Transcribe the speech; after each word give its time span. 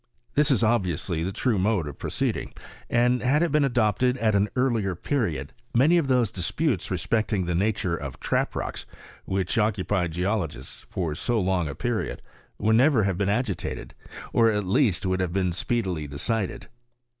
This 0.33 0.49
is 0.49 0.63
obviously 0.63 1.21
the 1.23 1.31
true 1.31 1.59
mode 1.59 1.87
of 1.87 1.99
pro 1.99 2.09
ceeding, 2.09 2.57
and, 2.89 3.21
had 3.21 3.43
it 3.43 3.51
been 3.51 3.63
adopted 3.63 4.17
at 4.17 4.33
an 4.33 4.49
earlierperiodi 4.55 5.49
many 5.75 5.99
of 5.99 6.07
those 6.07 6.31
disputes 6.31 6.89
respecting 6.89 7.45
the 7.45 7.53
nature 7.53 7.99
d 8.01 8.09
trap 8.19 8.55
rocks, 8.55 8.87
which 9.25 9.59
occupied 9.59 10.11
geologists 10.13 10.81
for 10.89 11.13
so 11.13 11.39
long» 11.39 11.71
period, 11.75 12.23
would 12.57 12.77
never 12.77 13.03
have 13.03 13.19
been 13.19 13.29
agitated; 13.29 13.93
or, 14.33 14.47
atieasti 14.47 15.05
would 15.05 15.19
have 15.19 15.33
been 15.33 15.51
speedily 15.51 16.07
decided. 16.07 16.67